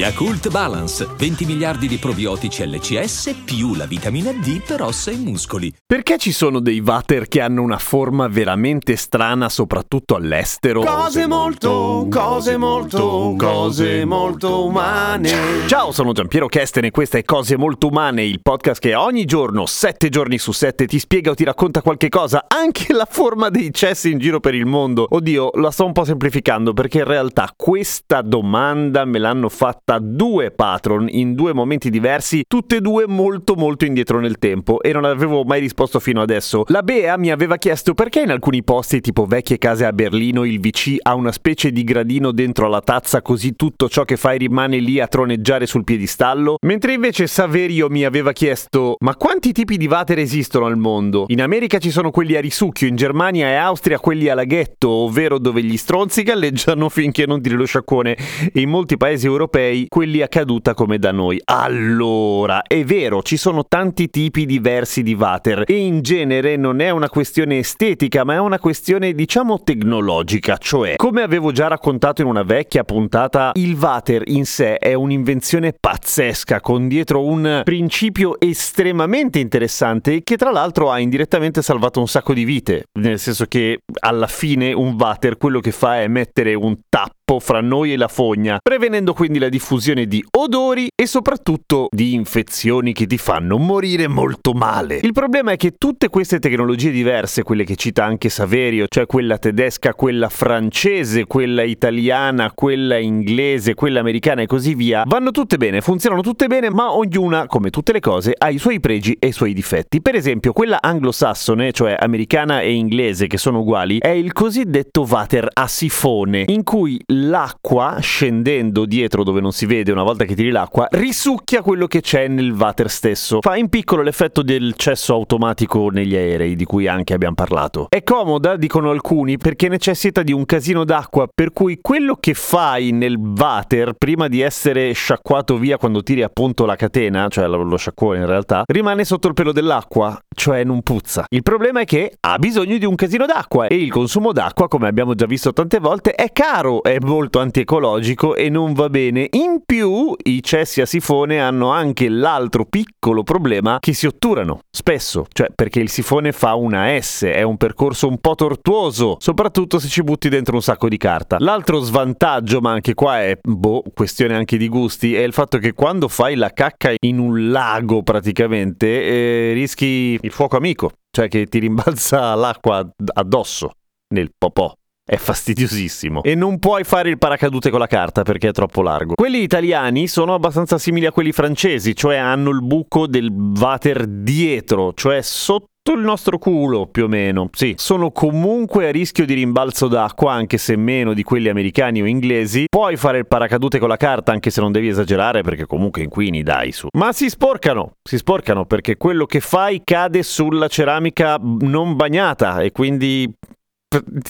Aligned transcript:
Yakult 0.00 0.48
Balance, 0.48 1.06
20 1.14 1.44
miliardi 1.44 1.86
di 1.86 1.98
probiotici 1.98 2.66
LCS 2.66 3.42
più 3.44 3.74
la 3.74 3.84
vitamina 3.84 4.32
D 4.32 4.62
per 4.66 4.80
ossa 4.80 5.10
e 5.10 5.16
muscoli. 5.16 5.70
Perché 5.84 6.16
ci 6.16 6.32
sono 6.32 6.58
dei 6.58 6.80
water 6.80 7.28
che 7.28 7.42
hanno 7.42 7.60
una 7.60 7.76
forma 7.76 8.26
veramente 8.26 8.96
strana, 8.96 9.50
soprattutto 9.50 10.14
all'estero? 10.14 10.80
Cose 10.80 11.26
molto, 11.26 12.06
cose 12.08 12.56
molto, 12.56 13.34
cose 13.36 14.06
molto 14.06 14.64
umane. 14.64 15.66
Ciao, 15.66 15.92
sono 15.92 16.12
Giampiero 16.12 16.46
Kesten 16.46 16.86
e 16.86 16.90
questa 16.90 17.18
è 17.18 17.22
Cose 17.22 17.58
Molto 17.58 17.88
Umane, 17.88 18.24
il 18.24 18.40
podcast 18.40 18.80
che 18.80 18.94
ogni 18.94 19.26
giorno, 19.26 19.66
7 19.66 20.08
giorni 20.08 20.38
su 20.38 20.52
7, 20.52 20.86
ti 20.86 20.98
spiega 20.98 21.32
o 21.32 21.34
ti 21.34 21.44
racconta 21.44 21.82
qualche 21.82 22.08
cosa, 22.08 22.46
anche 22.48 22.94
la 22.94 23.06
forma 23.06 23.50
dei 23.50 23.70
cessi 23.70 24.10
in 24.10 24.18
giro 24.18 24.40
per 24.40 24.54
il 24.54 24.64
mondo. 24.64 25.06
Oddio, 25.10 25.50
la 25.56 25.70
sto 25.70 25.84
un 25.84 25.92
po' 25.92 26.04
semplificando 26.04 26.72
perché 26.72 27.00
in 27.00 27.04
realtà 27.04 27.52
questa 27.54 28.22
domanda 28.22 29.04
me 29.04 29.18
l'hanno 29.18 29.50
fatta 29.50 29.88
due 29.98 30.50
patron 30.50 31.08
in 31.10 31.34
due 31.34 31.52
momenti 31.52 31.90
diversi, 31.90 32.42
tutte 32.46 32.76
e 32.76 32.80
due 32.80 33.06
molto 33.06 33.54
molto 33.54 33.84
indietro 33.84 34.20
nel 34.20 34.38
tempo 34.38 34.80
e 34.80 34.92
non 34.92 35.04
avevo 35.04 35.44
mai 35.44 35.60
risposto 35.60 35.98
fino 35.98 36.22
adesso. 36.22 36.64
La 36.68 36.82
Bea 36.82 37.16
mi 37.16 37.30
aveva 37.30 37.56
chiesto 37.56 37.94
perché 37.94 38.20
in 38.20 38.30
alcuni 38.30 38.62
posti 38.62 39.00
tipo 39.00 39.26
vecchie 39.26 39.58
case 39.58 39.84
a 39.84 39.92
Berlino 39.92 40.44
il 40.44 40.60
VC 40.60 40.96
ha 41.02 41.14
una 41.14 41.32
specie 41.32 41.70
di 41.72 41.84
gradino 41.84 42.32
dentro 42.32 42.66
alla 42.66 42.80
tazza 42.80 43.22
così 43.22 43.56
tutto 43.56 43.88
ciò 43.88 44.04
che 44.04 44.16
fai 44.16 44.38
rimane 44.38 44.78
lì 44.78 45.00
a 45.00 45.06
troneggiare 45.06 45.66
sul 45.66 45.84
piedistallo, 45.84 46.56
mentre 46.66 46.92
invece 46.92 47.26
Saverio 47.26 47.88
mi 47.88 48.04
aveva 48.04 48.32
chiesto 48.32 48.96
ma 49.00 49.16
quanti 49.16 49.52
tipi 49.52 49.76
di 49.76 49.86
water 49.86 50.18
esistono 50.18 50.66
al 50.66 50.76
mondo? 50.76 51.24
In 51.28 51.42
America 51.42 51.78
ci 51.78 51.90
sono 51.90 52.10
quelli 52.10 52.36
a 52.36 52.40
risucchio, 52.40 52.86
in 52.86 52.96
Germania 52.96 53.48
e 53.48 53.54
Austria 53.54 53.98
quelli 53.98 54.28
a 54.28 54.34
laghetto, 54.34 54.88
ovvero 54.88 55.38
dove 55.38 55.62
gli 55.62 55.76
stronzi 55.76 56.22
galleggiano 56.22 56.88
finché 56.90 57.26
non 57.26 57.40
tiri 57.40 57.54
lo 57.54 57.64
sciacquone 57.64 58.16
e 58.52 58.60
in 58.60 58.68
molti 58.68 58.96
paesi 58.96 59.26
europei 59.26 59.79
quelli 59.88 60.22
a 60.22 60.28
caduta 60.28 60.74
come 60.74 60.98
da 60.98 61.12
noi. 61.12 61.40
Allora, 61.44 62.62
è 62.62 62.84
vero, 62.84 63.22
ci 63.22 63.36
sono 63.36 63.64
tanti 63.66 64.08
tipi 64.08 64.46
diversi 64.46 65.02
di 65.02 65.14
water 65.14 65.64
e 65.66 65.76
in 65.76 66.02
genere 66.02 66.56
non 66.56 66.80
è 66.80 66.90
una 66.90 67.08
questione 67.08 67.58
estetica, 67.58 68.24
ma 68.24 68.34
è 68.34 68.38
una 68.38 68.58
questione 68.58 69.12
diciamo 69.12 69.62
tecnologica, 69.62 70.56
cioè, 70.56 70.96
come 70.96 71.22
avevo 71.22 71.52
già 71.52 71.68
raccontato 71.68 72.22
in 72.22 72.28
una 72.28 72.42
vecchia 72.42 72.84
puntata, 72.84 73.52
il 73.54 73.76
water 73.78 74.22
in 74.26 74.44
sé 74.44 74.76
è 74.76 74.94
un'invenzione 74.94 75.74
pazzesca 75.78 76.60
con 76.60 76.88
dietro 76.88 77.24
un 77.24 77.62
principio 77.64 78.38
estremamente 78.40 79.38
interessante 79.38 80.22
che 80.22 80.36
tra 80.36 80.50
l'altro 80.50 80.90
ha 80.90 80.98
indirettamente 80.98 81.62
salvato 81.62 82.00
un 82.00 82.08
sacco 82.08 82.34
di 82.34 82.44
vite, 82.44 82.84
nel 82.98 83.18
senso 83.18 83.46
che 83.46 83.80
alla 84.00 84.26
fine 84.26 84.72
un 84.72 84.96
water 84.98 85.36
quello 85.36 85.60
che 85.60 85.72
fa 85.72 86.00
è 86.00 86.08
mettere 86.08 86.54
un 86.54 86.76
tappo 86.88 87.38
fra 87.38 87.60
noi 87.60 87.92
e 87.92 87.96
la 87.96 88.08
fogna, 88.08 88.58
prevenendo 88.60 89.12
quindi 89.12 89.38
la 89.38 89.48
diffusione 89.48 89.69
di 89.70 90.24
odori 90.36 90.88
e 90.96 91.06
soprattutto 91.06 91.86
di 91.94 92.12
infezioni 92.14 92.92
che 92.92 93.06
ti 93.06 93.18
fanno 93.18 93.56
morire 93.56 94.08
molto 94.08 94.52
male. 94.52 94.98
Il 95.00 95.12
problema 95.12 95.52
è 95.52 95.56
che 95.56 95.74
tutte 95.78 96.08
queste 96.08 96.40
tecnologie 96.40 96.90
diverse, 96.90 97.44
quelle 97.44 97.62
che 97.62 97.76
cita 97.76 98.04
anche 98.04 98.30
Saverio, 98.30 98.86
cioè 98.88 99.06
quella 99.06 99.38
tedesca, 99.38 99.94
quella 99.94 100.28
francese, 100.28 101.26
quella 101.26 101.62
italiana, 101.62 102.50
quella 102.52 102.98
inglese, 102.98 103.74
quella 103.74 104.00
americana 104.00 104.42
e 104.42 104.46
così 104.46 104.74
via, 104.74 105.04
vanno 105.06 105.30
tutte 105.30 105.56
bene, 105.56 105.80
funzionano 105.80 106.22
tutte 106.22 106.48
bene, 106.48 106.68
ma 106.68 106.92
ognuna, 106.92 107.46
come 107.46 107.70
tutte 107.70 107.92
le 107.92 108.00
cose, 108.00 108.34
ha 108.36 108.50
i 108.50 108.58
suoi 108.58 108.80
pregi 108.80 109.16
e 109.20 109.28
i 109.28 109.32
suoi 109.32 109.54
difetti. 109.54 110.02
Per 110.02 110.16
esempio, 110.16 110.52
quella 110.52 110.78
anglosassone, 110.80 111.70
cioè 111.70 111.94
americana 111.96 112.60
e 112.60 112.72
inglese, 112.72 113.28
che 113.28 113.38
sono 113.38 113.60
uguali, 113.60 113.98
è 113.98 114.08
il 114.08 114.32
cosiddetto 114.32 115.06
water 115.08 115.48
a 115.52 115.68
sifone, 115.68 116.42
in 116.48 116.64
cui 116.64 117.00
l'acqua, 117.06 117.98
scendendo 118.00 118.84
dietro 118.84 119.22
dove 119.22 119.40
non 119.40 119.49
si 119.52 119.66
vede 119.66 119.92
una 119.92 120.02
volta 120.02 120.24
che 120.24 120.34
tiri 120.34 120.50
l'acqua, 120.50 120.88
risucchia 120.90 121.62
quello 121.62 121.86
che 121.86 122.00
c'è 122.00 122.28
nel 122.28 122.52
water 122.52 122.90
stesso. 122.90 123.40
Fa 123.40 123.56
in 123.56 123.68
piccolo 123.68 124.02
l'effetto 124.02 124.42
del 124.42 124.74
cesso 124.76 125.14
automatico 125.14 125.88
negli 125.90 126.14
aerei, 126.14 126.56
di 126.56 126.64
cui 126.64 126.86
anche 126.86 127.14
abbiamo 127.14 127.34
parlato. 127.34 127.86
È 127.88 128.02
comoda, 128.02 128.56
dicono 128.56 128.90
alcuni, 128.90 129.38
perché 129.38 129.68
necessita 129.68 130.22
di 130.22 130.32
un 130.32 130.44
casino 130.44 130.84
d'acqua, 130.84 131.28
per 131.32 131.52
cui 131.52 131.78
quello 131.80 132.16
che 132.16 132.34
fai 132.34 132.90
nel 132.90 133.16
water, 133.16 133.94
prima 133.94 134.28
di 134.28 134.40
essere 134.40 134.92
sciacquato 134.92 135.56
via 135.56 135.78
quando 135.78 136.02
tiri 136.02 136.22
appunto 136.22 136.64
la 136.64 136.76
catena, 136.76 137.28
cioè 137.28 137.46
lo 137.46 137.76
sciacquone 137.76 138.18
in 138.18 138.26
realtà, 138.26 138.62
rimane 138.66 139.04
sotto 139.04 139.28
il 139.28 139.34
pelo 139.34 139.52
dell'acqua, 139.52 140.18
cioè 140.34 140.64
non 140.64 140.82
puzza. 140.82 141.24
Il 141.28 141.42
problema 141.42 141.80
è 141.80 141.84
che 141.84 142.16
ha 142.20 142.38
bisogno 142.38 142.78
di 142.78 142.84
un 142.84 142.94
casino 142.94 143.26
d'acqua 143.26 143.66
e 143.66 143.76
il 143.76 143.90
consumo 143.90 144.32
d'acqua, 144.32 144.68
come 144.68 144.88
abbiamo 144.88 145.14
già 145.14 145.26
visto 145.26 145.52
tante 145.52 145.78
volte, 145.78 146.12
è 146.12 146.32
caro, 146.32 146.82
è 146.82 146.98
molto 147.00 147.38
antiecologico 147.38 148.34
e 148.34 148.48
non 148.48 148.72
va 148.72 148.88
bene. 148.88 149.28
In 149.40 149.62
più, 149.64 150.14
i 150.24 150.42
cessi 150.42 150.82
a 150.82 150.86
sifone 150.86 151.40
hanno 151.40 151.70
anche 151.70 152.10
l'altro 152.10 152.66
piccolo 152.66 153.22
problema 153.22 153.78
che 153.80 153.94
si 153.94 154.06
otturano, 154.06 154.60
spesso, 154.70 155.24
cioè 155.32 155.48
perché 155.54 155.80
il 155.80 155.88
sifone 155.88 156.32
fa 156.32 156.52
una 156.52 157.00
S, 157.00 157.22
è 157.24 157.40
un 157.40 157.56
percorso 157.56 158.06
un 158.06 158.18
po' 158.18 158.34
tortuoso, 158.34 159.16
soprattutto 159.18 159.78
se 159.78 159.88
ci 159.88 160.02
butti 160.02 160.28
dentro 160.28 160.56
un 160.56 160.62
sacco 160.62 160.90
di 160.90 160.98
carta. 160.98 161.38
L'altro 161.38 161.78
svantaggio, 161.78 162.60
ma 162.60 162.72
anche 162.72 162.92
qua 162.92 163.22
è, 163.22 163.38
boh, 163.40 163.82
questione 163.94 164.34
anche 164.34 164.58
di 164.58 164.68
gusti, 164.68 165.14
è 165.14 165.22
il 165.22 165.32
fatto 165.32 165.56
che 165.56 165.72
quando 165.72 166.08
fai 166.08 166.34
la 166.34 166.52
cacca 166.52 166.92
in 167.00 167.18
un 167.18 167.50
lago 167.50 168.02
praticamente, 168.02 168.86
eh, 168.88 169.52
rischi 169.54 170.18
il 170.20 170.32
fuoco 170.32 170.58
amico, 170.58 170.90
cioè 171.10 171.28
che 171.28 171.46
ti 171.46 171.60
rimbalza 171.60 172.34
l'acqua 172.36 172.86
addosso 173.14 173.70
nel 174.12 174.32
popò 174.36 174.70
è 175.10 175.16
fastidiosissimo. 175.16 176.22
E 176.22 176.36
non 176.36 176.60
puoi 176.60 176.84
fare 176.84 177.10
il 177.10 177.18
paracadute 177.18 177.70
con 177.70 177.80
la 177.80 177.88
carta 177.88 178.22
perché 178.22 178.50
è 178.50 178.52
troppo 178.52 178.80
largo. 178.80 179.14
Quelli 179.14 179.42
italiani 179.42 180.06
sono 180.06 180.34
abbastanza 180.34 180.78
simili 180.78 181.04
a 181.04 181.10
quelli 181.10 181.32
francesi, 181.32 181.96
cioè 181.96 182.14
hanno 182.14 182.50
il 182.50 182.62
buco 182.62 183.08
del 183.08 183.28
water 183.28 184.06
dietro, 184.06 184.92
cioè 184.94 185.20
sotto 185.20 185.68
il 185.96 186.00
nostro 186.00 186.38
culo 186.38 186.86
più 186.86 187.04
o 187.04 187.08
meno. 187.08 187.48
Sì, 187.50 187.74
sono 187.76 188.12
comunque 188.12 188.86
a 188.86 188.92
rischio 188.92 189.26
di 189.26 189.34
rimbalzo 189.34 189.88
d'acqua, 189.88 190.32
anche 190.32 190.58
se 190.58 190.76
meno 190.76 191.12
di 191.12 191.24
quelli 191.24 191.48
americani 191.48 192.02
o 192.02 192.06
inglesi. 192.06 192.66
Puoi 192.68 192.96
fare 192.96 193.18
il 193.18 193.26
paracadute 193.26 193.80
con 193.80 193.88
la 193.88 193.96
carta, 193.96 194.30
anche 194.30 194.50
se 194.50 194.60
non 194.60 194.70
devi 194.70 194.86
esagerare, 194.86 195.42
perché 195.42 195.66
comunque 195.66 196.02
inquini, 196.02 196.44
dai 196.44 196.70
su. 196.70 196.86
Ma 196.96 197.12
si 197.12 197.28
sporcano, 197.28 197.94
si 198.08 198.16
sporcano 198.16 198.64
perché 198.64 198.96
quello 198.96 199.26
che 199.26 199.40
fai 199.40 199.80
cade 199.82 200.22
sulla 200.22 200.68
ceramica 200.68 201.36
non 201.42 201.96
bagnata 201.96 202.60
e 202.60 202.70
quindi 202.70 203.28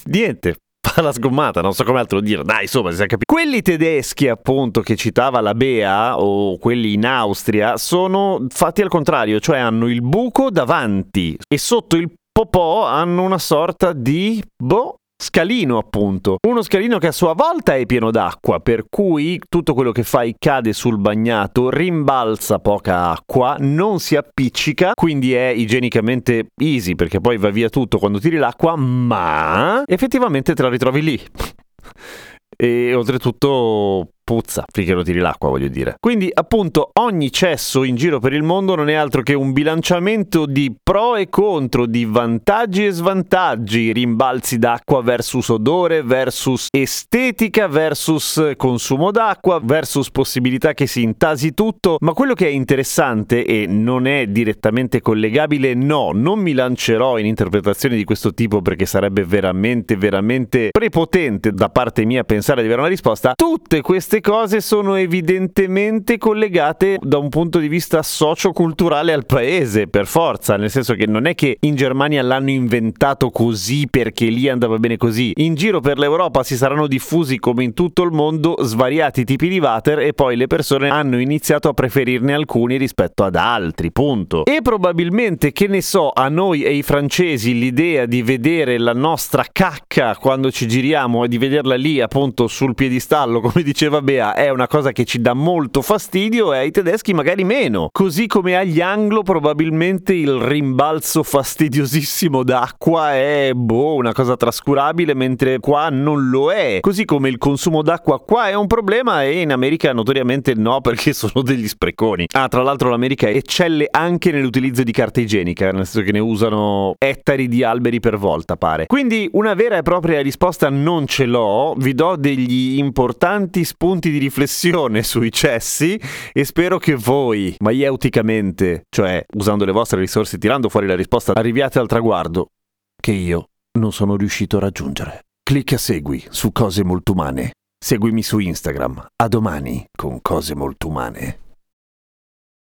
niente, 0.05 0.57
la 0.97 1.13
sgommata, 1.13 1.61
non 1.61 1.73
so 1.73 1.85
come 1.85 2.01
altro 2.01 2.21
dire. 2.21 2.43
Dai, 2.43 2.63
insomma, 2.63 2.91
si 2.91 2.97
sa 2.97 3.07
capito. 3.07 3.33
Quelli 3.33 3.63
tedeschi, 3.63 4.29
appunto, 4.29 4.81
che 4.81 4.97
citava 4.97 5.41
la 5.41 5.55
Bea 5.55 6.21
o 6.21 6.59
quelli 6.59 6.95
in 6.95 7.07
Austria, 7.07 7.77
sono 7.77 8.47
fatti 8.49 8.83
al 8.83 8.89
contrario, 8.89 9.41
cioè 9.41 9.59
hanno 9.59 9.89
il 9.89 10.03
buco 10.03 10.51
davanti 10.51 11.37
e 11.49 11.59
sotto 11.59 11.97
il 11.97 12.11
popò 12.31 12.87
hanno 12.87 13.23
una 13.23 13.39
sorta 13.39 13.93
di 13.93 14.43
boh 14.57 15.00
scalino 15.21 15.77
appunto. 15.77 16.39
Uno 16.49 16.63
scalino 16.63 16.99
che 16.99 17.09
a 17.09 17.13
sua 17.13 17.35
volta 17.35 17.77
è 17.77 17.85
pieno 17.85 18.11
d'acqua, 18.11 18.61
per 18.61 18.87
cui 18.89 19.41
tutto 19.49 19.75
quello 19.75 19.93
che 19.93 20.03
fai 20.03 20.35
cade 20.39 20.73
sul 20.73 20.99
bagnato, 20.99 21.69
rimbalza 21.69 22.59
poca 22.59 23.11
acqua, 23.11 23.57
non 23.61 24.01
si 24.01 24.17
appiccica, 24.17 24.93
quindi 24.95 25.35
è 25.35 25.49
igienicamente 25.49 26.49
easy 26.61 26.95
perché 26.95 27.21
poi 27.21 27.37
va 27.37 27.51
via 27.51 27.69
tutto 27.69 27.99
quando 27.99 28.19
tiri 28.19 28.37
l'acqua, 28.37 28.75
ma 28.77 29.83
effettivamente 29.87 30.55
te 30.55 30.63
la 30.63 30.71
ritrovi 30.71 31.03
lì. 31.03 31.21
e 32.57 32.95
oltretutto 32.95 34.09
puzza 34.31 34.65
finché 34.73 34.93
lo 34.93 35.03
tiri 35.03 35.19
l'acqua, 35.19 35.49
voglio 35.49 35.67
dire. 35.67 35.97
Quindi, 35.99 36.31
appunto, 36.33 36.91
ogni 37.01 37.33
cesso 37.33 37.83
in 37.83 37.97
giro 37.97 38.21
per 38.21 38.33
il 38.33 38.45
mondo 38.45 38.77
non 38.77 38.89
è 38.89 38.95
altro 38.95 39.23
che 39.23 39.35
un 39.35 39.51
bilanciamento 39.51 40.47
di 40.47 40.73
pro 40.81 41.17
e 41.17 41.29
contro, 41.29 41.85
di 41.85 42.05
vantaggi 42.05 42.87
e 42.87 42.93
svantaggi, 42.93 43.93
rimbalzi 43.93 44.59
d'acqua 44.59 45.03
versus 45.03 45.49
odore, 45.49 46.05
versus 46.05 46.69
estetica, 46.71 47.67
versus 47.67 48.53
consumo 48.57 49.11
d'acqua, 49.11 49.61
versus 49.61 50.13
possibilità 50.13 50.75
che 50.75 50.87
si 50.87 51.03
intasi 51.03 51.53
tutto. 51.53 51.97
Ma 51.99 52.13
quello 52.13 52.35
che 52.35 52.47
è 52.47 52.51
interessante 52.51 53.45
e 53.45 53.67
non 53.67 54.07
è 54.07 54.29
direttamente 54.29 55.01
collegabile, 55.01 55.75
no, 55.75 56.13
non 56.15 56.39
mi 56.39 56.53
lancerò 56.53 57.19
in 57.19 57.27
interpretazioni 57.27 57.97
di 57.97 58.05
questo 58.05 58.33
tipo 58.33 58.63
perché 58.63 58.87
sarebbe 58.87 59.25
veramente, 59.25 59.97
veramente 59.97 60.69
prepotente 60.71 61.51
da 61.51 61.69
parte 61.69 62.05
mia 62.05 62.23
pensare 62.23 62.61
di 62.61 62.69
avere 62.69 62.83
una 62.83 62.91
risposta. 62.91 63.33
Tutte 63.35 63.81
queste 63.81 64.20
queste 64.21 64.31
cose 64.31 64.61
sono 64.61 64.97
evidentemente 64.97 66.19
collegate 66.19 66.99
da 67.01 67.19
un 67.19 67.29
punto 67.29 67.59
di 67.59 67.69
vista 67.69 68.03
socioculturale 68.03 69.13
al 69.13 69.25
paese, 69.25 69.87
per 69.87 70.07
forza, 70.07 70.57
nel 70.57 70.71
senso 70.71 70.95
che 70.95 71.07
non 71.07 71.27
è 71.27 71.35
che 71.35 71.57
in 71.61 71.75
Germania 71.75 72.23
l'hanno 72.23 72.51
inventato 72.51 73.31
così 73.31 73.87
perché 73.89 74.27
lì 74.27 74.49
andava 74.49 74.79
bene 74.79 74.97
così. 74.97 75.33
In 75.37 75.55
giro 75.55 75.81
per 75.81 75.99
l'Europa 75.99 76.43
si 76.43 76.57
saranno 76.57 76.87
diffusi 76.87 77.39
come 77.39 77.65
in 77.65 77.73
tutto 77.73 78.03
il 78.03 78.13
mondo 78.13 78.57
svariati 78.61 79.25
tipi 79.25 79.49
di 79.49 79.59
water 79.59 80.01
e 80.01 80.13
poi 80.13 80.37
le 80.37 80.47
persone 80.47 80.91
hanno 80.91 81.19
iniziato 81.19 81.69
a 81.69 81.73
preferirne 81.73 82.35
alcuni 82.35 82.77
rispetto 82.77 83.25
ad 83.25 83.37
altri, 83.37 83.91
punto. 83.91 84.45
E 84.45 84.61
probabilmente, 84.63 85.53
che 85.53 85.67
ne 85.67 85.81
so, 85.81 86.11
a 86.11 86.29
noi 86.29 86.63
e 86.63 86.69
ai 86.69 86.83
francesi 86.83 87.59
l'idea 87.59 88.07
di 88.07 88.23
vedere 88.23 88.79
la 88.79 88.95
nostra 88.95 89.45
cacca 89.51 90.17
quando 90.17 90.51
ci 90.51 90.69
giriamo 90.69 91.25
e 91.25 91.29
di 91.29 91.39
vederla 91.39 91.77
lì 91.77 92.01
appunto 92.01 92.47
sul 92.49 92.75
piedistallo, 92.75 93.41
come 93.41 93.63
diceva 93.63 94.03
Bea, 94.11 94.35
è 94.35 94.49
una 94.49 94.67
cosa 94.67 94.91
che 94.91 95.05
ci 95.05 95.21
dà 95.21 95.35
molto 95.35 95.83
fastidio 95.83 96.53
e 96.53 96.59
ai 96.59 96.73
tedeschi 96.73 97.15
magari 97.15 97.45
meno. 97.45 97.91
Così 97.93 98.27
come 98.27 98.57
agli 98.57 98.81
anglo 98.81 99.23
probabilmente 99.23 100.13
il 100.15 100.33
rimbalzo 100.33 101.23
fastidiosissimo 101.23 102.43
d'acqua 102.43 103.15
è 103.15 103.53
boh, 103.55 103.95
una 103.95 104.13
cosa 104.13 104.35
trascurabile, 104.35 105.15
mentre 105.15 105.61
qua 105.61 105.91
non 105.91 106.29
lo 106.29 106.51
è. 106.51 106.81
Così 106.81 107.05
come 107.05 107.29
il 107.29 107.39
consumo 107.39 107.83
d'acqua 107.83 108.19
qua 108.19 108.49
è 108.49 108.55
un 108.55 108.67
problema 108.67 109.23
e 109.23 109.43
in 109.43 109.53
America 109.53 109.93
notoriamente 109.93 110.55
no 110.55 110.81
perché 110.81 111.13
sono 111.15 111.45
degli 111.45 111.69
spreconi. 111.69 112.27
Ah, 112.33 112.49
tra 112.49 112.65
l'altro 112.65 112.91
l'America 112.91 113.29
eccelle 113.29 113.87
anche 113.89 114.33
nell'utilizzo 114.33 114.83
di 114.83 114.91
carta 114.91 115.21
igienica, 115.21 115.71
nel 115.71 115.87
senso 115.87 116.03
che 116.03 116.11
ne 116.11 116.19
usano 116.19 116.97
ettari 116.99 117.47
di 117.47 117.63
alberi 117.63 118.01
per 118.01 118.19
volta, 118.19 118.57
pare. 118.57 118.87
Quindi 118.87 119.29
una 119.35 119.55
vera 119.55 119.77
e 119.77 119.83
propria 119.83 120.21
risposta 120.21 120.69
non 120.69 121.07
ce 121.07 121.27
l'ho, 121.27 121.75
vi 121.79 121.95
do 121.95 122.17
degli 122.17 122.77
importanti 122.77 123.63
spunti 123.63 123.99
di 124.09 124.17
riflessione 124.17 125.03
sui 125.05 125.31
cessi 125.31 126.01
e 126.33 126.45
spero 126.45 126.79
che 126.79 126.95
voi, 126.95 127.55
maieuticamente, 127.59 128.85
cioè 128.89 129.23
usando 129.35 129.67
le 129.67 129.73
vostre 129.73 130.01
risorse 130.01 130.39
tirando 130.39 130.71
fuori 130.71 130.87
la 130.87 130.97
risposta, 130.97 131.35
arriviate 131.35 131.79
al 131.79 131.89
traguardo 131.89 132.53
che 132.99 133.13
io 133.13 133.49
non 133.79 133.93
sono 133.93 134.17
riuscito 134.17 134.57
a 134.57 134.61
raggiungere. 134.61 135.25
Clicca 135.43 135.77
segui 135.77 136.25
su 136.31 136.53
cose 136.53 136.85
molto 136.85 137.13
umane. 137.13 137.53
Seguimi 137.79 138.23
su 138.23 138.39
Instagram. 138.39 139.09
A 139.17 139.29
domani 139.29 139.85
con 139.91 140.21
cose 140.23 140.55
molto 140.55 140.89
umane. 140.89 141.50